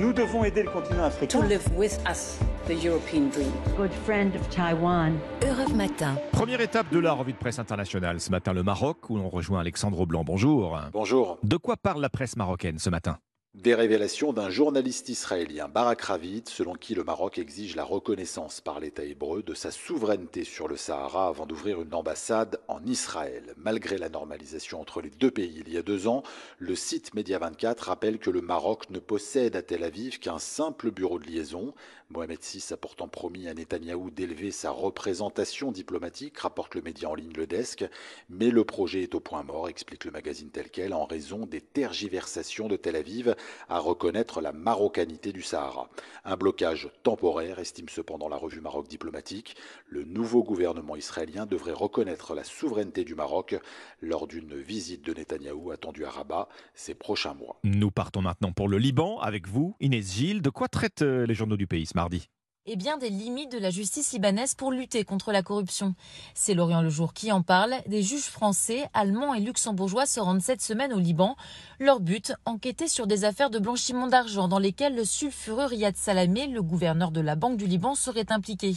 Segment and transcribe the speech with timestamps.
[0.00, 1.40] Nous devons aider le continent africain.
[1.40, 3.50] to live with us the European dream.
[3.76, 5.18] good friend of Taiwan.
[5.42, 6.16] Europe Matin.
[6.32, 8.20] Première étape de la revue de presse internationale.
[8.20, 10.22] Ce matin, le Maroc, où l'on rejoint Alexandre Blanc.
[10.24, 10.78] Bonjour.
[10.92, 11.38] Bonjour.
[11.42, 13.18] De quoi parle la presse marocaine ce matin?
[13.54, 18.80] Des révélations d'un journaliste israélien, Barak Ravid, selon qui le Maroc exige la reconnaissance par
[18.80, 23.52] l'État hébreu de sa souveraineté sur le Sahara avant d'ouvrir une ambassade en Israël.
[23.58, 26.22] Malgré la normalisation entre les deux pays il y a deux ans,
[26.58, 30.90] le site Média 24 rappelle que le Maroc ne possède à Tel Aviv qu'un simple
[30.90, 31.74] bureau de liaison.
[32.08, 37.14] Mohamed VI a pourtant promis à Netanyahou d'élever sa représentation diplomatique, rapporte le média en
[37.14, 37.84] ligne Le Desk.
[38.30, 41.60] Mais le projet est au point mort, explique le magazine tel quel, en raison des
[41.60, 43.34] tergiversations de Tel Aviv
[43.68, 45.88] à reconnaître la marocanité du Sahara.
[46.24, 49.56] Un blocage temporaire, estime cependant la revue Maroc diplomatique.
[49.86, 53.56] Le nouveau gouvernement israélien devrait reconnaître la souveraineté du Maroc
[54.00, 57.58] lors d'une visite de Netanyahou attendue à Rabat ces prochains mois.
[57.64, 60.42] Nous partons maintenant pour le Liban avec vous, Inès Gilles.
[60.42, 62.28] De quoi traitent euh, les journaux du pays ce mardi?
[62.64, 65.96] Eh bien, des limites de la justice libanaise pour lutter contre la corruption.
[66.32, 67.74] C'est Lorient Le Jour qui en parle.
[67.88, 71.34] Des juges français, allemands et luxembourgeois se rendent cette semaine au Liban.
[71.80, 76.46] Leur but, enquêter sur des affaires de blanchiment d'argent dans lesquelles le sulfureux Riyad Salamé,
[76.46, 78.76] le gouverneur de la Banque du Liban, serait impliqué.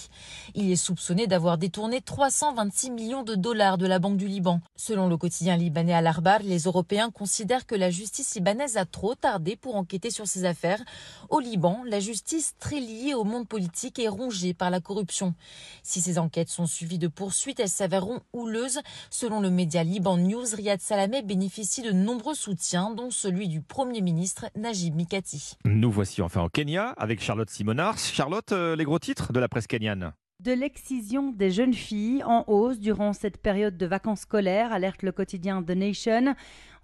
[0.56, 4.61] Il est soupçonné d'avoir détourné 326 millions de dollars de la Banque du Liban.
[4.75, 9.13] Selon le quotidien libanais Al Arbar, les Européens considèrent que la justice libanaise a trop
[9.13, 10.81] tardé pour enquêter sur ces affaires.
[11.30, 15.36] Au Liban, la justice, très liée au monde politique, est rongée par la corruption.
[15.84, 18.80] Si ces enquêtes sont suivies de poursuites, elles s'avéreront houleuses.
[19.09, 24.02] Selon le média Liban News, Riyad Salamé bénéficie de nombreux soutiens, dont celui du Premier
[24.02, 25.58] ministre Najib Mikati.
[25.66, 27.98] Nous voici enfin au Kenya avec Charlotte Simonard.
[27.98, 32.44] Charlotte, euh, les gros titres de la presse kenyane De l'excision des jeunes filles en
[32.48, 36.36] hausse durant cette période de vacances scolaires, alerte le quotidien The Nation.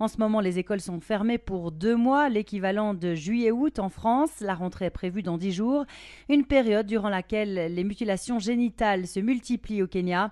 [0.01, 4.31] En ce moment, les écoles sont fermées pour deux mois, l'équivalent de juillet-août en France.
[4.39, 5.85] La rentrée est prévue dans dix jours.
[6.27, 10.31] Une période durant laquelle les mutilations génitales se multiplient au Kenya.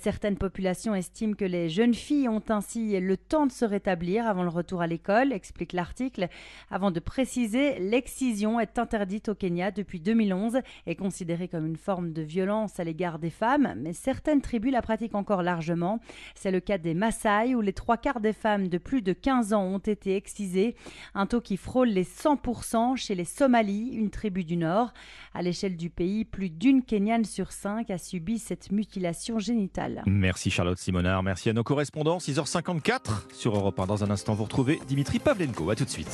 [0.00, 4.44] Certaines populations estiment que les jeunes filles ont ainsi le temps de se rétablir avant
[4.44, 6.28] le retour à l'école, explique l'article.
[6.70, 12.12] Avant de préciser, l'excision est interdite au Kenya depuis 2011 et considérée comme une forme
[12.12, 15.98] de violence à l'égard des femmes, mais certaines tribus la pratiquent encore largement.
[16.36, 19.52] C'est le cas des Maasai où les trois quarts des femmes de plus de 15
[19.52, 20.76] ans ont été excisées,
[21.14, 24.92] un taux qui frôle les 100% chez les Somalis, une tribu du Nord.
[25.34, 30.02] À l'échelle du pays, plus d'une Kenyane sur cinq a subi cette mutilation génitale.
[30.06, 32.18] Merci Charlotte Simonard, merci à nos correspondants.
[32.18, 33.86] 6h54 sur Europe 1.
[33.86, 35.70] Dans un instant, vous retrouvez Dimitri Pavlenko.
[35.70, 36.06] A tout de suite.